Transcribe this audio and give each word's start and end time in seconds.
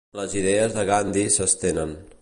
Les 0.19 0.31
idees 0.39 0.73
de 0.79 0.87
Gandhi 0.91 1.27
s'estenen. 1.37 1.95